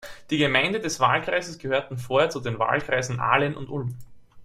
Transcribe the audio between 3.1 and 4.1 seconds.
Aalen und Ulm.